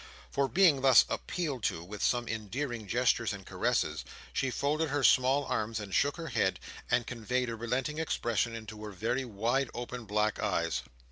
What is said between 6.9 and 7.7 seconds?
conveyed a